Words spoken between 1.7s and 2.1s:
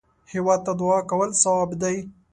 دی